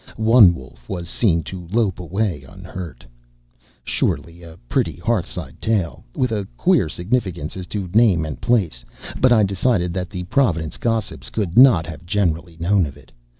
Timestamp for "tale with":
5.61-6.31